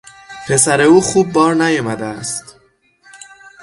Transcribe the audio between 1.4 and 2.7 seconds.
نیامده است.